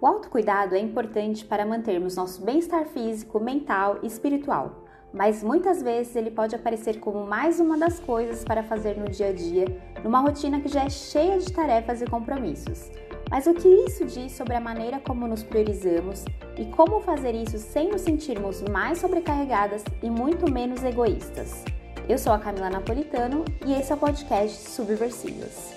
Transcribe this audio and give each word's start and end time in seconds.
O 0.00 0.06
autocuidado 0.06 0.74
é 0.74 0.78
importante 0.78 1.44
para 1.44 1.64
mantermos 1.64 2.16
nosso 2.16 2.44
bem-estar 2.44 2.84
físico, 2.86 3.40
mental 3.40 3.98
e 4.02 4.06
espiritual, 4.06 4.84
mas 5.12 5.42
muitas 5.42 5.82
vezes 5.82 6.14
ele 6.14 6.30
pode 6.30 6.54
aparecer 6.54 7.00
como 7.00 7.26
mais 7.26 7.58
uma 7.60 7.78
das 7.78 7.98
coisas 7.98 8.44
para 8.44 8.62
fazer 8.62 8.98
no 8.98 9.08
dia 9.08 9.28
a 9.28 9.32
dia, 9.32 9.64
numa 10.04 10.20
rotina 10.20 10.60
que 10.60 10.68
já 10.68 10.84
é 10.84 10.90
cheia 10.90 11.38
de 11.38 11.50
tarefas 11.50 12.02
e 12.02 12.06
compromissos. 12.06 12.90
Mas 13.30 13.46
o 13.46 13.54
que 13.54 13.66
isso 13.66 14.04
diz 14.04 14.32
sobre 14.32 14.54
a 14.54 14.60
maneira 14.60 15.00
como 15.00 15.26
nos 15.26 15.42
priorizamos 15.42 16.26
e 16.58 16.66
como 16.66 17.00
fazer 17.00 17.34
isso 17.34 17.58
sem 17.58 17.88
nos 17.88 18.02
sentirmos 18.02 18.62
mais 18.62 18.98
sobrecarregadas 18.98 19.82
e 20.02 20.10
muito 20.10 20.50
menos 20.50 20.84
egoístas? 20.84 21.64
Eu 22.06 22.18
sou 22.18 22.34
a 22.34 22.38
Camila 22.38 22.68
Napolitano 22.68 23.44
e 23.64 23.72
esse 23.72 23.90
é 23.90 23.94
o 23.94 23.98
podcast 23.98 24.68
Subversivas. 24.68 25.74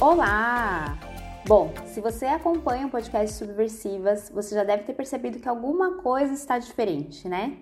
Olá! 0.00 1.05
Bom, 1.48 1.72
se 1.84 2.00
você 2.00 2.26
acompanha 2.26 2.88
o 2.88 2.90
podcast 2.90 3.36
Subversivas, 3.36 4.28
você 4.34 4.52
já 4.52 4.64
deve 4.64 4.82
ter 4.82 4.94
percebido 4.94 5.38
que 5.38 5.48
alguma 5.48 5.98
coisa 5.98 6.34
está 6.34 6.58
diferente, 6.58 7.28
né? 7.28 7.56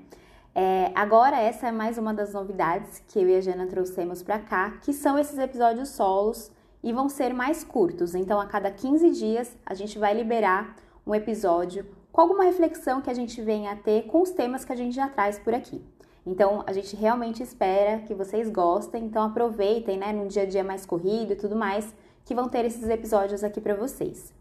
É, 0.54 0.91
agora, 0.95 1.38
essa 1.38 1.68
é 1.68 1.70
mais 1.70 1.98
uma 1.98 2.14
das 2.14 2.32
novidades 2.32 3.02
que 3.06 3.18
eu 3.18 3.28
e 3.28 3.36
a 3.36 3.42
Jana 3.42 3.66
trouxemos 3.66 4.22
para 4.22 4.38
cá, 4.38 4.78
que 4.82 4.94
são 4.94 5.18
esses 5.18 5.38
episódios 5.38 5.91
solos 5.91 6.50
e 6.82 6.94
vão 6.94 7.10
ser 7.10 7.34
mais 7.34 7.62
curtos. 7.62 8.14
Então, 8.14 8.41
a 8.41 8.46
cada 8.46 8.70
15 8.70 9.10
dias, 9.10 9.55
a 9.66 9.74
gente 9.74 9.98
vai 9.98 10.14
liberar 10.14 10.77
um 11.06 11.14
episódio 11.14 11.84
com 12.10 12.22
alguma 12.22 12.44
reflexão 12.44 13.02
que 13.02 13.10
a 13.10 13.14
gente 13.14 13.42
venha 13.42 13.72
a 13.72 13.77
ter 13.77 14.05
com 14.05 14.22
os 14.22 14.30
temas 14.30 14.64
que 14.64 14.72
a 14.72 14.77
gente 14.77 14.96
já 14.96 15.10
traz 15.10 15.38
por 15.38 15.52
aqui. 15.52 15.84
Então, 16.24 16.64
a 16.66 16.72
gente 16.72 16.96
realmente 16.96 17.42
espera 17.42 17.98
que 17.98 18.14
vocês 18.14 18.48
gostem, 18.48 19.05
então 19.05 19.22
aproveitem, 19.24 19.98
né, 19.98 20.10
num 20.10 20.27
dia 20.27 20.44
a 20.44 20.46
dia 20.46 20.64
mais 20.64 20.86
corrido 20.86 21.34
e 21.34 21.36
tudo 21.36 21.55
mais 21.55 21.94
que 22.24 22.34
vão 22.34 22.48
ter 22.48 22.64
esses 22.64 22.88
episódios 22.88 23.45
aqui 23.45 23.60
para 23.60 23.74
vocês. 23.74 24.33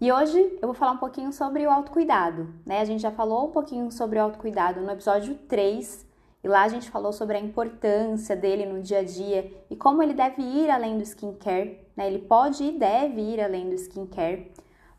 E 0.00 0.10
hoje 0.10 0.58
eu 0.60 0.68
vou 0.68 0.74
falar 0.74 0.92
um 0.92 0.98
pouquinho 0.98 1.32
sobre 1.32 1.66
o 1.66 1.70
autocuidado, 1.70 2.48
né? 2.64 2.80
A 2.80 2.84
gente 2.84 3.02
já 3.02 3.10
falou 3.10 3.48
um 3.48 3.50
pouquinho 3.50 3.90
sobre 3.90 4.18
o 4.18 4.22
autocuidado 4.22 4.80
no 4.80 4.90
episódio 4.90 5.34
3, 5.48 6.06
e 6.44 6.48
lá 6.48 6.62
a 6.62 6.68
gente 6.68 6.90
falou 6.90 7.12
sobre 7.12 7.36
a 7.36 7.40
importância 7.40 8.34
dele 8.34 8.66
no 8.66 8.82
dia 8.82 8.98
a 8.98 9.04
dia 9.04 9.52
e 9.70 9.76
como 9.76 10.02
ele 10.02 10.12
deve 10.12 10.42
ir 10.42 10.70
além 10.70 10.98
do 10.98 11.04
skincare, 11.04 11.78
né? 11.96 12.08
Ele 12.08 12.18
pode 12.18 12.64
e 12.64 12.72
deve 12.72 13.20
ir 13.20 13.40
além 13.40 13.68
do 13.68 13.76
skincare. 13.76 14.50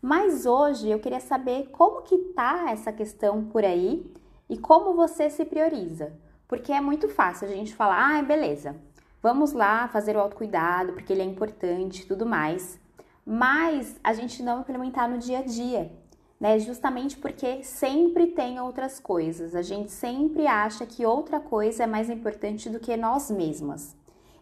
Mas 0.02 0.46
hoje 0.46 0.90
eu 0.90 1.00
queria 1.00 1.20
saber 1.20 1.70
como 1.72 2.02
que 2.02 2.18
tá 2.34 2.68
essa 2.70 2.94
questão 2.94 3.44
por 3.44 3.66
aí 3.66 4.10
e 4.50 4.58
como 4.58 4.94
você 4.94 5.30
se 5.30 5.44
prioriza. 5.44 6.14
Porque 6.48 6.72
é 6.72 6.80
muito 6.80 7.10
fácil 7.10 7.48
a 7.48 7.52
gente 7.52 7.76
falar, 7.76 8.20
ah, 8.20 8.22
beleza, 8.22 8.76
Vamos 9.24 9.54
lá 9.54 9.88
fazer 9.88 10.18
o 10.18 10.20
autocuidado, 10.20 10.92
porque 10.92 11.14
ele 11.14 11.22
é 11.22 11.26
importante 11.26 12.06
tudo 12.06 12.26
mais. 12.26 12.78
Mas 13.26 13.98
a 14.04 14.14
gente 14.14 14.44
não 14.44 14.60
implementar 14.60 15.10
no 15.10 15.18
dia 15.18 15.40
a 15.40 15.42
dia, 15.42 15.90
né? 16.38 16.60
Justamente 16.60 17.16
porque 17.16 17.64
sempre 17.64 18.28
tem 18.28 18.60
outras 18.60 19.00
coisas. 19.00 19.56
A 19.56 19.62
gente 19.62 19.94
sempre 19.94 20.46
acha 20.46 20.86
que 20.86 21.06
outra 21.06 21.40
coisa 21.40 21.86
é 21.86 21.88
mais 21.88 22.10
importante 22.10 22.70
do 22.70 22.82
que 22.82 22.98
nós 22.98 23.32
mesmas. 23.32 23.96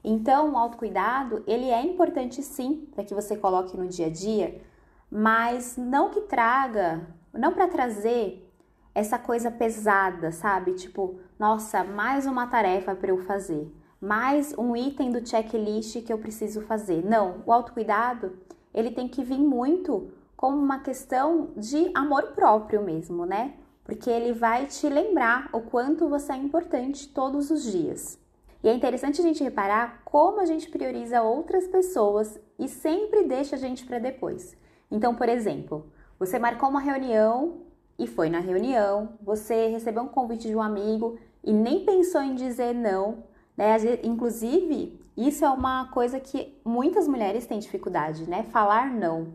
Então, 0.03 0.53
o 0.53 0.57
autocuidado, 0.57 1.43
ele 1.45 1.69
é 1.69 1.83
importante 1.83 2.41
sim 2.41 2.87
para 2.95 3.03
que 3.03 3.13
você 3.13 3.37
coloque 3.37 3.77
no 3.77 3.87
dia 3.87 4.07
a 4.07 4.09
dia, 4.09 4.63
mas 5.11 5.77
não 5.77 6.09
que 6.09 6.21
traga, 6.21 7.07
não 7.31 7.53
para 7.53 7.67
trazer 7.67 8.51
essa 8.95 9.19
coisa 9.19 9.51
pesada, 9.51 10.31
sabe? 10.31 10.73
Tipo, 10.73 11.19
nossa, 11.37 11.83
mais 11.83 12.25
uma 12.25 12.47
tarefa 12.47 12.95
para 12.95 13.11
eu 13.11 13.19
fazer 13.19 13.71
mais 14.01 14.57
um 14.57 14.75
item 14.75 15.11
do 15.11 15.23
checklist 15.23 16.01
que 16.01 16.11
eu 16.11 16.17
preciso 16.17 16.61
fazer. 16.61 17.05
Não, 17.05 17.43
o 17.45 17.53
autocuidado, 17.53 18.35
ele 18.73 18.89
tem 18.89 19.07
que 19.07 19.23
vir 19.23 19.37
muito 19.37 20.09
como 20.35 20.57
uma 20.57 20.79
questão 20.79 21.51
de 21.55 21.91
amor 21.93 22.31
próprio 22.31 22.81
mesmo, 22.81 23.27
né? 23.27 23.53
Porque 23.83 24.09
ele 24.09 24.33
vai 24.33 24.65
te 24.65 24.89
lembrar 24.89 25.49
o 25.53 25.61
quanto 25.61 26.09
você 26.09 26.33
é 26.33 26.35
importante 26.35 27.09
todos 27.09 27.51
os 27.51 27.63
dias. 27.71 28.19
E 28.63 28.69
é 28.69 28.73
interessante 28.73 29.21
a 29.21 29.23
gente 29.23 29.43
reparar 29.43 30.01
como 30.03 30.39
a 30.39 30.45
gente 30.45 30.67
prioriza 30.71 31.21
outras 31.21 31.67
pessoas 31.67 32.39
e 32.57 32.67
sempre 32.67 33.25
deixa 33.25 33.55
a 33.55 33.59
gente 33.59 33.85
para 33.85 33.99
depois. 33.99 34.57
Então, 34.89 35.13
por 35.13 35.29
exemplo, 35.29 35.85
você 36.17 36.39
marcou 36.39 36.69
uma 36.69 36.81
reunião 36.81 37.61
e 37.99 38.07
foi 38.07 38.31
na 38.31 38.39
reunião, 38.39 39.09
você 39.21 39.67
recebeu 39.67 40.01
um 40.01 40.07
convite 40.07 40.47
de 40.47 40.55
um 40.55 40.61
amigo 40.61 41.19
e 41.43 41.53
nem 41.53 41.85
pensou 41.85 42.21
em 42.21 42.33
dizer 42.33 42.73
não, 42.73 43.29
né? 43.55 43.75
Inclusive, 44.03 44.99
isso 45.15 45.43
é 45.45 45.49
uma 45.49 45.87
coisa 45.89 46.19
que 46.19 46.57
muitas 46.63 47.07
mulheres 47.07 47.45
têm 47.45 47.59
dificuldade, 47.59 48.29
né? 48.29 48.43
Falar 48.43 48.89
não. 48.91 49.33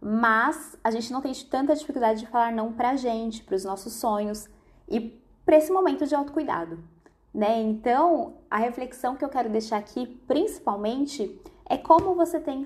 Mas 0.00 0.78
a 0.82 0.90
gente 0.90 1.12
não 1.12 1.20
tem 1.20 1.32
tanta 1.34 1.74
dificuldade 1.74 2.20
de 2.20 2.26
falar 2.26 2.52
não 2.52 2.72
pra 2.72 2.96
gente, 2.96 3.42
para 3.42 3.54
os 3.54 3.64
nossos 3.64 3.92
sonhos 3.92 4.48
e 4.88 5.20
para 5.44 5.56
esse 5.56 5.70
momento 5.70 6.06
de 6.06 6.14
autocuidado, 6.14 6.78
né? 7.34 7.60
Então, 7.60 8.34
a 8.50 8.56
reflexão 8.56 9.16
que 9.16 9.24
eu 9.24 9.28
quero 9.28 9.50
deixar 9.50 9.76
aqui, 9.76 10.06
principalmente, 10.26 11.40
é 11.66 11.76
como 11.76 12.14
você 12.14 12.40
tem 12.40 12.64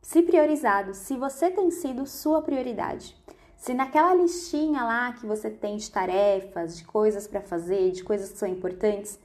se 0.00 0.22
priorizado, 0.22 0.94
se 0.94 1.16
você 1.16 1.50
tem 1.50 1.70
sido 1.70 2.06
sua 2.06 2.42
prioridade. 2.42 3.16
Se 3.56 3.74
naquela 3.74 4.14
listinha 4.14 4.84
lá 4.84 5.12
que 5.12 5.26
você 5.26 5.50
tem 5.50 5.76
de 5.76 5.90
tarefas, 5.90 6.76
de 6.76 6.84
coisas 6.84 7.26
para 7.26 7.40
fazer, 7.40 7.90
de 7.90 8.04
coisas 8.04 8.30
que 8.30 8.38
são 8.38 8.48
importantes, 8.48 9.18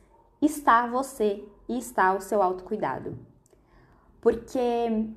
está 0.45 0.87
você 0.87 1.43
e 1.67 1.77
está 1.77 2.13
o 2.13 2.21
seu 2.21 2.41
autocuidado. 2.41 3.17
Porque 4.21 5.09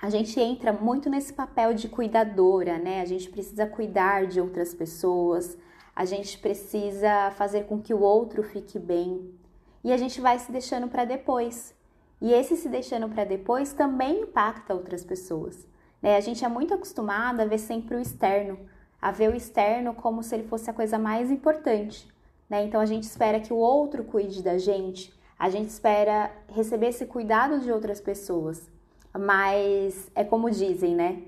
a 0.00 0.10
gente 0.10 0.38
entra 0.40 0.72
muito 0.72 1.10
nesse 1.10 1.32
papel 1.32 1.74
de 1.74 1.88
cuidadora, 1.88 2.78
né? 2.78 3.00
A 3.00 3.04
gente 3.04 3.28
precisa 3.28 3.66
cuidar 3.66 4.26
de 4.26 4.40
outras 4.40 4.74
pessoas, 4.74 5.56
a 5.94 6.04
gente 6.04 6.38
precisa 6.38 7.30
fazer 7.32 7.64
com 7.64 7.80
que 7.80 7.92
o 7.92 8.00
outro 8.00 8.42
fique 8.42 8.78
bem 8.78 9.34
e 9.82 9.92
a 9.92 9.96
gente 9.96 10.20
vai 10.20 10.38
se 10.38 10.50
deixando 10.50 10.88
para 10.88 11.04
depois. 11.04 11.74
E 12.20 12.32
esse 12.32 12.56
se 12.56 12.68
deixando 12.68 13.08
para 13.08 13.24
depois 13.24 13.72
também 13.72 14.22
impacta 14.22 14.74
outras 14.74 15.04
pessoas. 15.04 15.66
Né? 16.02 16.16
A 16.16 16.20
gente 16.20 16.44
é 16.44 16.48
muito 16.48 16.74
acostumado 16.74 17.40
a 17.40 17.44
ver 17.44 17.58
sempre 17.58 17.96
o 17.96 18.00
externo, 18.00 18.58
a 19.00 19.10
ver 19.10 19.30
o 19.30 19.36
externo 19.36 19.94
como 19.94 20.22
se 20.22 20.34
ele 20.34 20.48
fosse 20.48 20.68
a 20.68 20.72
coisa 20.72 20.98
mais 20.98 21.30
importante 21.30 22.08
né? 22.48 22.64
Então 22.64 22.80
a 22.80 22.86
gente 22.86 23.04
espera 23.04 23.40
que 23.40 23.52
o 23.52 23.56
outro 23.56 24.04
cuide 24.04 24.42
da 24.42 24.58
gente, 24.58 25.12
a 25.38 25.48
gente 25.50 25.68
espera 25.68 26.32
receber 26.48 26.88
esse 26.88 27.06
cuidado 27.06 27.60
de 27.60 27.70
outras 27.70 28.00
pessoas. 28.00 28.68
Mas 29.16 30.10
é 30.14 30.24
como 30.24 30.50
dizem, 30.50 30.94
né? 30.94 31.22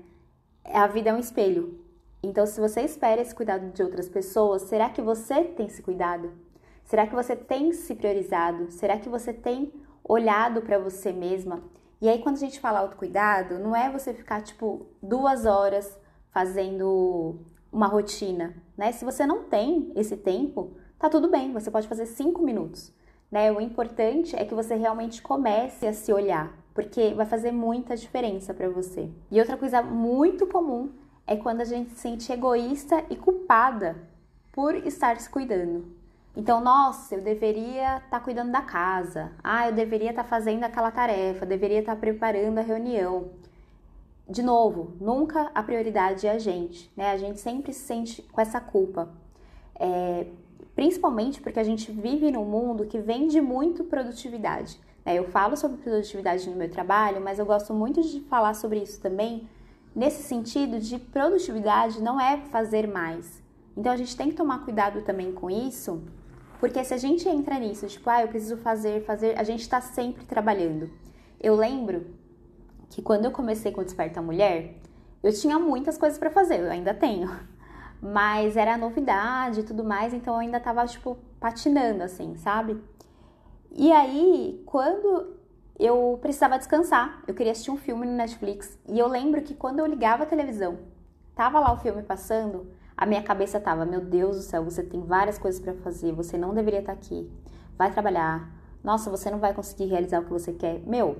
A 0.65 0.87
vida 0.87 1.09
é 1.09 1.13
um 1.13 1.19
espelho. 1.19 1.79
Então, 2.23 2.45
se 2.45 2.59
você 2.59 2.81
espera 2.81 3.19
esse 3.19 3.33
cuidado 3.33 3.71
de 3.71 3.81
outras 3.81 4.07
pessoas, 4.07 4.63
será 4.63 4.89
que 4.89 5.01
você 5.01 5.43
tem 5.43 5.67
se 5.69 5.81
cuidado? 5.81 6.31
Será 6.83 7.07
que 7.07 7.15
você 7.15 7.35
tem 7.35 7.71
se 7.73 7.95
priorizado? 7.95 8.69
Será 8.71 8.97
que 8.99 9.09
você 9.09 9.33
tem 9.33 9.73
olhado 10.03 10.61
para 10.61 10.77
você 10.77 11.11
mesma? 11.11 11.63
E 11.99 12.07
aí, 12.07 12.21
quando 12.21 12.35
a 12.35 12.39
gente 12.39 12.59
fala 12.59 12.79
autocuidado, 12.79 13.57
não 13.57 13.75
é 13.75 13.89
você 13.89 14.13
ficar 14.13 14.41
tipo 14.41 14.85
duas 15.01 15.45
horas 15.45 15.97
fazendo 16.31 17.39
uma 17.71 17.87
rotina, 17.87 18.55
né? 18.77 18.91
Se 18.91 19.03
você 19.03 19.25
não 19.25 19.43
tem 19.45 19.91
esse 19.95 20.17
tempo, 20.17 20.75
tá 21.01 21.09
tudo 21.09 21.29
bem, 21.29 21.51
você 21.51 21.71
pode 21.71 21.87
fazer 21.87 22.05
cinco 22.05 22.43
minutos. 22.43 22.93
Né? 23.31 23.51
O 23.51 23.59
importante 23.59 24.35
é 24.35 24.45
que 24.45 24.53
você 24.53 24.75
realmente 24.75 25.21
comece 25.21 25.87
a 25.87 25.93
se 25.93 26.13
olhar, 26.13 26.53
porque 26.73 27.13
vai 27.13 27.25
fazer 27.25 27.51
muita 27.51 27.95
diferença 27.97 28.53
para 28.53 28.69
você. 28.69 29.09
E 29.31 29.39
outra 29.39 29.57
coisa 29.57 29.81
muito 29.81 30.45
comum 30.45 30.91
é 31.25 31.35
quando 31.35 31.61
a 31.61 31.65
gente 31.65 31.91
se 31.91 31.99
sente 31.99 32.31
egoísta 32.31 33.03
e 33.09 33.15
culpada 33.15 33.95
por 34.51 34.75
estar 34.75 35.19
se 35.19 35.29
cuidando. 35.29 35.85
Então, 36.35 36.61
nossa, 36.61 37.15
eu 37.15 37.21
deveria 37.21 37.97
estar 37.97 38.09
tá 38.09 38.19
cuidando 38.19 38.51
da 38.51 38.61
casa. 38.61 39.31
Ah, 39.43 39.67
eu 39.67 39.73
deveria 39.73 40.11
estar 40.11 40.23
tá 40.23 40.29
fazendo 40.29 40.63
aquela 40.63 40.91
tarefa, 40.91 41.45
deveria 41.45 41.79
estar 41.79 41.95
tá 41.95 41.99
preparando 41.99 42.57
a 42.57 42.61
reunião. 42.61 43.29
De 44.29 44.41
novo, 44.41 44.93
nunca 44.99 45.51
a 45.53 45.63
prioridade 45.63 46.27
é 46.27 46.31
a 46.31 46.39
gente, 46.39 46.91
né? 46.95 47.11
A 47.11 47.17
gente 47.17 47.39
sempre 47.39 47.73
se 47.73 47.81
sente 47.81 48.21
com 48.21 48.39
essa 48.39 48.61
culpa. 48.61 49.09
É, 49.77 50.25
principalmente 50.81 51.39
porque 51.39 51.59
a 51.59 51.63
gente 51.63 51.91
vive 51.91 52.31
num 52.31 52.43
mundo 52.43 52.87
que 52.87 52.97
vende 52.97 53.39
muito 53.39 53.83
produtividade. 53.83 54.79
Né? 55.05 55.13
Eu 55.13 55.25
falo 55.25 55.55
sobre 55.55 55.77
produtividade 55.77 56.49
no 56.49 56.55
meu 56.55 56.71
trabalho, 56.71 57.21
mas 57.21 57.37
eu 57.37 57.45
gosto 57.45 57.71
muito 57.71 58.01
de 58.01 58.19
falar 58.21 58.55
sobre 58.55 58.79
isso 58.79 58.99
também, 58.99 59.47
nesse 59.95 60.23
sentido 60.23 60.79
de 60.79 60.97
produtividade 60.97 62.01
não 62.01 62.19
é 62.19 62.37
fazer 62.49 62.87
mais. 62.87 63.43
Então 63.77 63.91
a 63.91 63.95
gente 63.95 64.17
tem 64.17 64.29
que 64.29 64.35
tomar 64.35 64.65
cuidado 64.65 65.03
também 65.03 65.31
com 65.31 65.51
isso, 65.51 66.01
porque 66.59 66.83
se 66.83 66.95
a 66.95 66.97
gente 66.97 67.29
entra 67.29 67.59
nisso, 67.59 67.85
tipo, 67.85 68.09
ah, 68.09 68.23
eu 68.23 68.27
preciso 68.27 68.57
fazer, 68.57 69.05
fazer, 69.05 69.37
a 69.37 69.43
gente 69.43 69.61
está 69.61 69.79
sempre 69.81 70.25
trabalhando. 70.25 70.89
Eu 71.39 71.55
lembro 71.55 72.07
que 72.89 73.03
quando 73.03 73.25
eu 73.25 73.31
comecei 73.31 73.71
com 73.71 73.83
Desperta 73.83 74.19
Mulher, 74.19 74.79
eu 75.21 75.31
tinha 75.31 75.59
muitas 75.59 75.95
coisas 75.95 76.17
para 76.17 76.31
fazer, 76.31 76.59
eu 76.59 76.71
ainda 76.71 76.91
tenho 76.91 77.29
mas 78.01 78.57
era 78.57 78.77
novidade 78.77 79.59
e 79.59 79.63
tudo 79.63 79.83
mais, 79.83 80.13
então 80.13 80.33
eu 80.33 80.39
ainda 80.39 80.59
tava, 80.59 80.85
tipo, 80.87 81.17
patinando, 81.39 82.03
assim, 82.03 82.35
sabe? 82.35 82.81
E 83.71 83.91
aí, 83.91 84.61
quando 84.65 85.37
eu 85.79 86.17
precisava 86.21 86.57
descansar, 86.57 87.23
eu 87.27 87.33
queria 87.33 87.51
assistir 87.51 87.71
um 87.71 87.77
filme 87.77 88.05
no 88.05 88.13
Netflix, 88.13 88.77
e 88.87 88.97
eu 88.97 89.07
lembro 89.07 89.41
que 89.41 89.53
quando 89.53 89.79
eu 89.79 89.85
ligava 89.85 90.23
a 90.23 90.25
televisão 90.25 90.79
tava 91.35 91.59
lá 91.59 91.73
o 91.73 91.77
filme 91.77 92.03
passando, 92.03 92.67
a 92.95 93.05
minha 93.05 93.23
cabeça 93.23 93.59
tava, 93.59 93.85
meu 93.85 94.01
Deus 94.01 94.37
do 94.37 94.43
céu, 94.43 94.63
você 94.63 94.83
tem 94.83 95.01
várias 95.01 95.39
coisas 95.39 95.59
para 95.59 95.73
fazer, 95.73 96.11
você 96.11 96.37
não 96.37 96.53
deveria 96.53 96.81
estar 96.81 96.93
tá 96.93 96.99
aqui. 96.99 97.31
Vai 97.75 97.91
trabalhar. 97.91 98.47
Nossa, 98.83 99.09
você 99.09 99.31
não 99.31 99.39
vai 99.39 99.53
conseguir 99.53 99.85
realizar 99.85 100.19
o 100.19 100.25
que 100.25 100.29
você 100.29 100.53
quer. 100.53 100.81
Meu, 100.85 101.17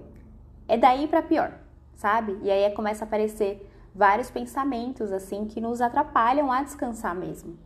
é 0.68 0.77
daí 0.77 1.07
para 1.07 1.24
pior, 1.24 1.51
sabe? 1.95 2.38
E 2.44 2.51
aí 2.51 2.72
começa 2.74 3.04
a 3.04 3.07
aparecer 3.07 3.71
vários 3.94 4.30
pensamentos 4.30 5.12
assim 5.12 5.46
que 5.46 5.62
nos 5.62 5.82
atrapalham 5.82 6.52
a 6.52 6.64
descansar 6.64 7.16
mesmo. 7.16 7.58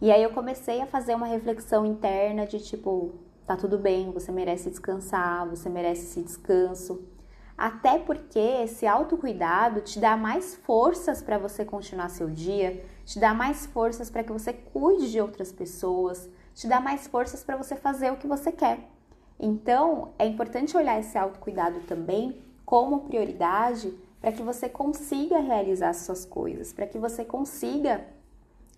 E 0.00 0.10
aí 0.10 0.22
eu 0.22 0.30
comecei 0.30 0.80
a 0.80 0.86
fazer 0.86 1.14
uma 1.14 1.26
reflexão 1.26 1.86
interna 1.86 2.46
de 2.46 2.60
tipo, 2.60 3.14
tá 3.46 3.56
tudo 3.56 3.78
bem, 3.78 4.10
você 4.10 4.30
merece 4.30 4.68
descansar, 4.68 5.48
você 5.48 5.68
merece 5.68 6.02
esse 6.02 6.22
descanso. 6.22 7.02
Até 7.56 7.98
porque 7.98 8.38
esse 8.38 8.86
autocuidado 8.86 9.80
te 9.80 10.00
dá 10.00 10.16
mais 10.16 10.56
forças 10.56 11.22
para 11.22 11.38
você 11.38 11.64
continuar 11.64 12.08
seu 12.10 12.28
dia, 12.28 12.84
te 13.04 13.18
dá 13.20 13.32
mais 13.32 13.64
forças 13.64 14.10
para 14.10 14.24
que 14.24 14.32
você 14.32 14.52
cuide 14.52 15.10
de 15.10 15.20
outras 15.20 15.52
pessoas, 15.52 16.28
te 16.52 16.66
dá 16.66 16.80
mais 16.80 17.06
forças 17.06 17.44
para 17.44 17.56
você 17.56 17.76
fazer 17.76 18.12
o 18.12 18.16
que 18.16 18.26
você 18.26 18.50
quer. 18.50 18.90
Então, 19.38 20.12
é 20.18 20.26
importante 20.26 20.76
olhar 20.76 20.98
esse 20.98 21.16
autocuidado 21.16 21.80
também 21.80 22.42
como 22.64 23.00
prioridade 23.02 23.94
para 24.24 24.32
que 24.32 24.42
você 24.42 24.70
consiga 24.70 25.38
realizar 25.38 25.92
suas 25.92 26.24
coisas, 26.24 26.72
para 26.72 26.86
que 26.86 26.98
você 26.98 27.26
consiga 27.26 28.06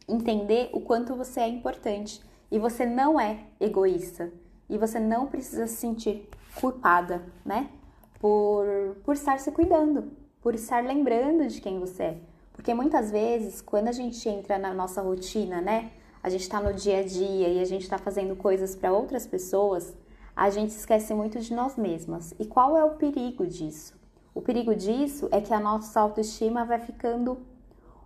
entender 0.08 0.70
o 0.72 0.80
quanto 0.80 1.14
você 1.14 1.38
é 1.38 1.46
importante 1.46 2.20
e 2.50 2.58
você 2.58 2.84
não 2.84 3.20
é 3.20 3.44
egoísta 3.60 4.32
e 4.68 4.76
você 4.76 4.98
não 4.98 5.28
precisa 5.28 5.68
se 5.68 5.76
sentir 5.76 6.28
culpada, 6.60 7.22
né? 7.44 7.70
Por, 8.18 8.66
por 9.04 9.14
estar 9.14 9.38
se 9.38 9.52
cuidando, 9.52 10.10
por 10.42 10.52
estar 10.52 10.82
lembrando 10.82 11.46
de 11.46 11.60
quem 11.60 11.78
você 11.78 12.02
é. 12.02 12.18
Porque 12.52 12.74
muitas 12.74 13.12
vezes, 13.12 13.62
quando 13.62 13.86
a 13.86 13.92
gente 13.92 14.28
entra 14.28 14.58
na 14.58 14.74
nossa 14.74 15.00
rotina, 15.00 15.60
né? 15.60 15.92
A 16.24 16.28
gente 16.28 16.42
está 16.42 16.60
no 16.60 16.74
dia 16.74 16.98
a 16.98 17.04
dia 17.04 17.50
e 17.50 17.60
a 17.60 17.64
gente 17.64 17.82
está 17.82 17.98
fazendo 17.98 18.34
coisas 18.34 18.74
para 18.74 18.92
outras 18.92 19.28
pessoas, 19.28 19.94
a 20.34 20.50
gente 20.50 20.70
esquece 20.70 21.14
muito 21.14 21.38
de 21.38 21.54
nós 21.54 21.76
mesmas. 21.76 22.34
E 22.36 22.44
qual 22.44 22.76
é 22.76 22.82
o 22.82 22.96
perigo 22.96 23.46
disso? 23.46 23.95
O 24.36 24.42
perigo 24.42 24.74
disso 24.74 25.30
é 25.32 25.40
que 25.40 25.54
a 25.54 25.58
nossa 25.58 25.98
autoestima 25.98 26.62
vai 26.62 26.78
ficando 26.78 27.38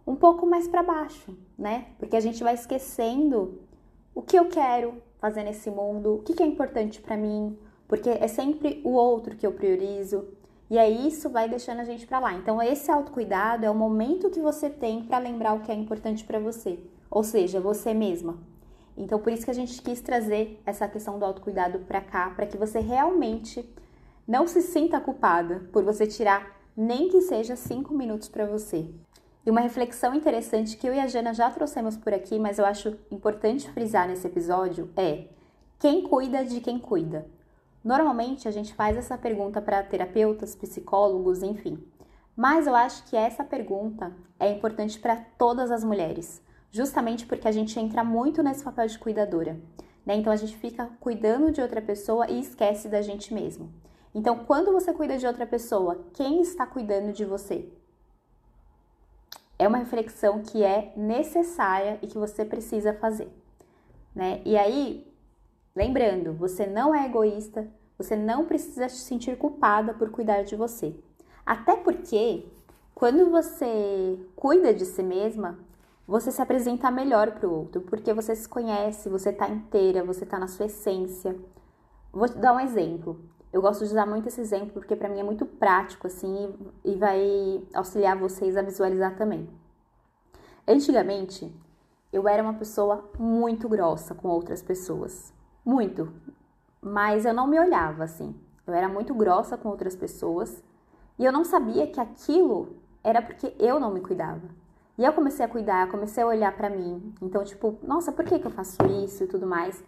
um 0.06 0.14
pouco 0.14 0.46
mais 0.46 0.68
para 0.68 0.80
baixo, 0.80 1.36
né? 1.58 1.86
Porque 1.98 2.14
a 2.14 2.20
gente 2.20 2.40
vai 2.40 2.54
esquecendo 2.54 3.58
o 4.14 4.22
que 4.22 4.38
eu 4.38 4.44
quero 4.44 4.94
fazer 5.18 5.42
nesse 5.42 5.72
mundo, 5.72 6.14
o 6.14 6.18
que 6.22 6.40
é 6.40 6.46
importante 6.46 7.00
para 7.00 7.16
mim, 7.16 7.58
porque 7.88 8.08
é 8.08 8.28
sempre 8.28 8.80
o 8.84 8.90
outro 8.90 9.34
que 9.34 9.44
eu 9.44 9.50
priorizo. 9.50 10.28
E 10.70 10.78
aí 10.78 11.08
isso 11.08 11.28
vai 11.28 11.48
deixando 11.48 11.80
a 11.80 11.84
gente 11.84 12.06
para 12.06 12.20
lá. 12.20 12.32
Então 12.34 12.62
esse 12.62 12.92
autocuidado 12.92 13.66
é 13.66 13.70
o 13.70 13.74
momento 13.74 14.30
que 14.30 14.40
você 14.40 14.70
tem 14.70 15.02
para 15.02 15.18
lembrar 15.18 15.54
o 15.54 15.62
que 15.62 15.72
é 15.72 15.74
importante 15.74 16.22
para 16.22 16.38
você, 16.38 16.78
ou 17.10 17.24
seja, 17.24 17.60
você 17.60 17.92
mesma. 17.92 18.38
Então 18.96 19.18
por 19.18 19.32
isso 19.32 19.44
que 19.44 19.50
a 19.50 19.54
gente 19.54 19.82
quis 19.82 20.00
trazer 20.00 20.62
essa 20.64 20.86
questão 20.86 21.18
do 21.18 21.24
autocuidado 21.24 21.80
para 21.80 22.00
cá, 22.00 22.30
para 22.30 22.46
que 22.46 22.56
você 22.56 22.78
realmente 22.78 23.68
não 24.30 24.46
se 24.46 24.62
sinta 24.62 25.00
culpada 25.00 25.68
por 25.72 25.82
você 25.82 26.06
tirar 26.06 26.56
nem 26.76 27.08
que 27.08 27.20
seja 27.20 27.56
cinco 27.56 27.92
minutos 27.92 28.28
para 28.28 28.46
você. 28.46 28.88
E 29.44 29.50
uma 29.50 29.60
reflexão 29.60 30.14
interessante 30.14 30.76
que 30.76 30.86
eu 30.86 30.94
e 30.94 31.00
a 31.00 31.08
Jana 31.08 31.34
já 31.34 31.50
trouxemos 31.50 31.96
por 31.96 32.14
aqui, 32.14 32.38
mas 32.38 32.56
eu 32.56 32.64
acho 32.64 32.96
importante 33.10 33.68
frisar 33.72 34.06
nesse 34.06 34.28
episódio 34.28 34.88
é: 34.96 35.24
quem 35.80 36.04
cuida 36.04 36.44
de 36.44 36.60
quem 36.60 36.78
cuida? 36.78 37.26
Normalmente 37.82 38.46
a 38.46 38.52
gente 38.52 38.72
faz 38.72 38.96
essa 38.96 39.18
pergunta 39.18 39.60
para 39.60 39.82
terapeutas, 39.82 40.54
psicólogos, 40.54 41.42
enfim. 41.42 41.82
Mas 42.36 42.68
eu 42.68 42.74
acho 42.76 43.02
que 43.10 43.16
essa 43.16 43.42
pergunta 43.42 44.12
é 44.38 44.48
importante 44.52 44.96
para 45.00 45.16
todas 45.16 45.72
as 45.72 45.82
mulheres, 45.82 46.40
justamente 46.70 47.26
porque 47.26 47.48
a 47.48 47.52
gente 47.52 47.80
entra 47.80 48.04
muito 48.04 48.44
nesse 48.44 48.62
papel 48.62 48.86
de 48.86 48.96
cuidadora. 48.96 49.60
Né? 50.06 50.14
Então 50.14 50.32
a 50.32 50.36
gente 50.36 50.56
fica 50.56 50.88
cuidando 51.00 51.50
de 51.50 51.60
outra 51.60 51.82
pessoa 51.82 52.30
e 52.30 52.38
esquece 52.38 52.88
da 52.88 53.02
gente 53.02 53.34
mesmo. 53.34 53.68
Então, 54.14 54.44
quando 54.44 54.72
você 54.72 54.92
cuida 54.92 55.16
de 55.16 55.26
outra 55.26 55.46
pessoa, 55.46 56.04
quem 56.12 56.40
está 56.40 56.66
cuidando 56.66 57.12
de 57.12 57.24
você? 57.24 57.68
É 59.58 59.68
uma 59.68 59.78
reflexão 59.78 60.42
que 60.42 60.64
é 60.64 60.92
necessária 60.96 61.98
e 62.02 62.06
que 62.06 62.18
você 62.18 62.44
precisa 62.44 62.94
fazer, 62.94 63.30
né? 64.14 64.40
E 64.44 64.56
aí, 64.56 65.06
lembrando, 65.76 66.32
você 66.32 66.66
não 66.66 66.94
é 66.94 67.06
egoísta, 67.06 67.68
você 67.96 68.16
não 68.16 68.46
precisa 68.46 68.88
se 68.88 68.96
sentir 68.96 69.36
culpada 69.36 69.94
por 69.94 70.10
cuidar 70.10 70.42
de 70.42 70.56
você. 70.56 70.96
Até 71.44 71.76
porque, 71.76 72.46
quando 72.94 73.30
você 73.30 74.18
cuida 74.34 74.72
de 74.72 74.86
si 74.86 75.02
mesma, 75.02 75.58
você 76.06 76.32
se 76.32 76.42
apresenta 76.42 76.90
melhor 76.90 77.32
para 77.32 77.48
o 77.48 77.54
outro, 77.54 77.82
porque 77.82 78.12
você 78.12 78.34
se 78.34 78.48
conhece, 78.48 79.08
você 79.08 79.30
está 79.30 79.48
inteira, 79.48 80.02
você 80.02 80.24
está 80.24 80.38
na 80.38 80.48
sua 80.48 80.66
essência. 80.66 81.36
Vou 82.12 82.28
te 82.28 82.38
dar 82.38 82.54
um 82.54 82.60
exemplo. 82.60 83.20
Eu 83.52 83.60
gosto 83.60 83.84
de 83.84 83.90
usar 83.90 84.06
muito 84.06 84.28
esse 84.28 84.40
exemplo 84.40 84.70
porque 84.72 84.94
para 84.94 85.08
mim 85.08 85.20
é 85.20 85.24
muito 85.24 85.44
prático 85.44 86.06
assim 86.06 86.54
e 86.84 86.94
vai 86.94 87.62
auxiliar 87.74 88.16
vocês 88.16 88.56
a 88.56 88.62
visualizar 88.62 89.16
também. 89.16 89.48
Antigamente, 90.66 91.52
eu 92.12 92.28
era 92.28 92.42
uma 92.42 92.54
pessoa 92.54 93.10
muito 93.18 93.68
grossa 93.68 94.14
com 94.14 94.28
outras 94.28 94.62
pessoas, 94.62 95.32
muito, 95.64 96.12
mas 96.80 97.24
eu 97.24 97.34
não 97.34 97.46
me 97.46 97.58
olhava 97.58 98.04
assim. 98.04 98.34
Eu 98.66 98.74
era 98.74 98.88
muito 98.88 99.12
grossa 99.14 99.56
com 99.56 99.68
outras 99.68 99.96
pessoas 99.96 100.62
e 101.18 101.24
eu 101.24 101.32
não 101.32 101.44
sabia 101.44 101.88
que 101.88 102.00
aquilo 102.00 102.76
era 103.02 103.20
porque 103.20 103.54
eu 103.58 103.80
não 103.80 103.92
me 103.92 104.00
cuidava. 104.00 104.48
E 104.96 105.04
eu 105.04 105.12
comecei 105.12 105.44
a 105.44 105.48
cuidar, 105.48 105.90
comecei 105.90 106.22
a 106.22 106.26
olhar 106.26 106.56
para 106.56 106.70
mim. 106.70 107.14
Então, 107.22 107.42
tipo, 107.42 107.78
nossa, 107.82 108.12
por 108.12 108.24
que, 108.24 108.38
que 108.38 108.46
eu 108.46 108.50
faço 108.50 108.76
isso 109.04 109.24
e 109.24 109.26
tudo 109.26 109.46
mais? 109.46 109.82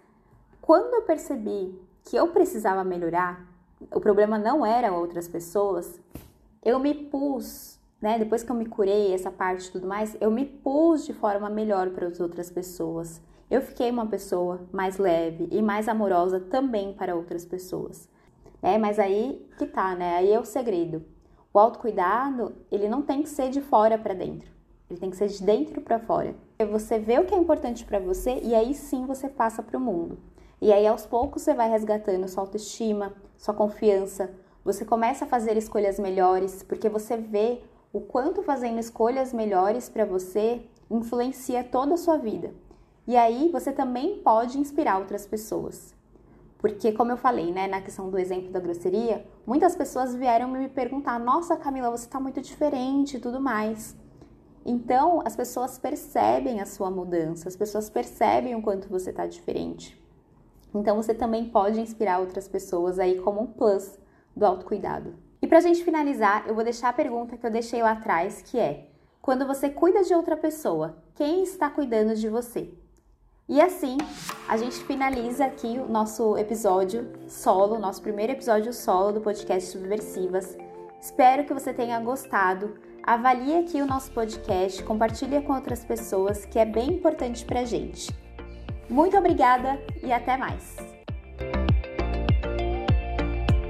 Quando 0.61 0.95
eu 0.95 1.03
percebi 1.03 1.79
que 2.05 2.17
eu 2.17 2.29
precisava 2.29 2.83
melhorar, 2.83 3.52
o 3.95 4.01
problema 4.01 4.39
não 4.39 4.65
era 4.65 4.93
outras 4.93 5.27
pessoas, 5.27 6.01
eu 6.65 6.79
me 6.79 6.95
pus, 6.95 7.79
né? 8.01 8.19
Depois 8.19 8.43
que 8.43 8.51
eu 8.51 8.57
me 8.57 8.67
curei, 8.67 9.13
essa 9.13 9.31
parte 9.31 9.67
e 9.67 9.73
tudo 9.73 9.87
mais, 9.87 10.17
eu 10.21 10.31
me 10.31 10.45
pus 10.45 11.05
de 11.05 11.13
forma 11.13 11.49
melhor 11.49 11.91
para 11.91 12.07
as 12.07 12.21
outras 12.21 12.51
pessoas. 12.51 13.21
Eu 13.51 13.61
fiquei 13.61 13.91
uma 13.91 14.07
pessoa 14.07 14.61
mais 14.73 14.97
leve 14.97 15.49
e 15.51 15.61
mais 15.61 15.89
amorosa 15.89 16.41
também 16.41 16.93
para 16.93 17.15
outras 17.15 17.45
pessoas. 17.45 18.09
É, 18.63 18.79
mas 18.79 18.99
aí 18.99 19.47
que 19.59 19.67
tá, 19.67 19.95
né? 19.95 20.17
Aí 20.17 20.33
é 20.33 20.39
o 20.39 20.45
segredo. 20.45 21.05
O 21.53 21.59
autocuidado, 21.59 22.55
ele 22.71 22.89
não 22.89 23.03
tem 23.03 23.23
que 23.23 23.29
ser 23.29 23.51
de 23.51 23.61
fora 23.61 23.99
para 23.99 24.15
dentro. 24.15 24.51
Ele 24.89 24.99
tem 24.99 25.11
que 25.11 25.17
ser 25.17 25.29
de 25.29 25.43
dentro 25.43 25.81
para 25.81 25.99
fora. 25.99 26.35
Você 26.71 26.99
vê 26.99 27.19
o 27.19 27.25
que 27.25 27.35
é 27.35 27.39
importante 27.39 27.85
para 27.85 27.99
você 27.99 28.41
e 28.43 28.55
aí 28.55 28.73
sim 28.73 29.05
você 29.05 29.29
passa 29.29 29.63
para 29.63 29.77
o 29.77 29.81
mundo. 29.81 30.19
E 30.63 30.73
aí 30.73 30.87
aos 30.87 31.05
poucos 31.05 31.43
você 31.43 31.53
vai 31.53 31.69
resgatando 31.69 32.29
sua 32.29 32.45
autoestima, 32.45 33.13
sua 33.37 33.53
confiança. 33.53 34.31
Você 34.65 34.85
começa 34.85 35.25
a 35.25 35.29
fazer 35.29 35.57
escolhas 35.57 35.99
melhores 35.99 36.63
porque 36.63 36.89
você 36.89 37.17
vê 37.17 37.65
o 37.93 38.01
quanto 38.01 38.45
fazendo 38.45 38.79
escolhas 38.79 39.33
melhores 39.33 39.89
para 39.89 40.05
você 40.05 40.63
influencia 40.89 41.65
toda 41.65 41.95
a 41.95 41.97
sua 41.97 42.17
vida. 42.17 42.55
E 43.09 43.17
aí 43.17 43.51
você 43.51 43.73
também 43.73 44.19
pode 44.19 44.57
inspirar 44.57 45.01
outras 45.01 45.27
pessoas. 45.27 45.97
Porque, 46.59 46.93
como 46.93 47.11
eu 47.11 47.17
falei, 47.17 47.51
né, 47.51 47.67
na 47.67 47.81
questão 47.81 48.09
do 48.09 48.17
exemplo 48.17 48.53
da 48.53 48.61
grosseria, 48.61 49.27
muitas 49.45 49.75
pessoas 49.75 50.15
vieram 50.15 50.49
me 50.49 50.69
perguntar: 50.69 51.19
Nossa, 51.19 51.57
Camila, 51.57 51.91
você 51.91 52.05
está 52.05 52.21
muito 52.21 52.41
diferente 52.41 53.17
e 53.17 53.21
tudo 53.21 53.41
mais. 53.41 53.97
Então, 54.65 55.23
as 55.25 55.35
pessoas 55.35 55.77
percebem 55.77 56.61
a 56.61 56.67
sua 56.67 56.89
mudança, 56.89 57.49
as 57.49 57.57
pessoas 57.57 57.91
percebem 57.91 58.55
o 58.55 58.63
quanto 58.63 58.89
você 58.89 59.11
está 59.11 59.27
diferente. 59.27 60.01
Então 60.75 60.97
você 60.97 61.15
também 61.15 61.47
pode 61.47 61.81
inspirar 61.81 62.21
outras 62.21 62.49
pessoas 62.49 62.99
aí 62.99 63.21
como 63.21 63.41
um 63.43 63.47
plus 63.47 63.99
do 64.35 64.47
autocuidado. 64.47 65.15
E 65.41 65.47
pra 65.47 65.61
gente 65.61 65.85
finalizar, 65.85 66.45
eu 66.47 66.55
vou 66.55 66.65
deixar 66.65 66.89
a 66.91 66.93
pergunta 66.93 67.37
que 67.37 67.45
eu 67.45 67.51
deixei 67.51 67.83
lá 67.83 67.93
atrás, 67.93 68.43
que 68.43 68.59
é: 68.59 68.89
quando 69.21 69.47
você 69.47 69.69
cuida 69.69 70.03
de 70.03 70.15
outra 70.15 70.37
pessoa, 70.37 70.97
quem 71.15 71.43
está 71.43 71.69
cuidando 71.69 72.15
de 72.15 72.29
você? 72.29 72.73
E 73.49 73.61
assim, 73.61 73.99
a 74.49 74.57
gente 74.57 74.83
finaliza 74.85 75.45
aqui 75.45 75.79
o 75.79 75.89
nosso 75.89 76.39
episódio 76.39 77.13
solo, 77.29 77.79
nosso 77.79 78.01
primeiro 78.01 78.33
episódio 78.33 78.73
solo 78.73 79.13
do 79.13 79.21
podcast 79.21 79.69
Subversivas. 79.69 80.57
Espero 81.01 81.45
que 81.45 81.53
você 81.53 81.75
tenha 81.75 82.01
gostado. 82.01 82.79
Avalie 83.03 83.59
aqui 83.59 83.83
o 83.83 83.87
nosso 83.87 84.13
podcast, 84.13 84.83
compartilhe 84.85 85.43
com 85.43 85.53
outras 85.53 85.85
pessoas, 85.85 86.47
que 86.47 86.59
é 86.59 86.65
bem 86.65 86.91
importante 86.91 87.45
pra 87.45 87.65
gente. 87.65 88.22
Muito 88.93 89.17
obrigada 89.17 89.81
e 90.03 90.13
até 90.13 90.37
mais! 90.37 90.92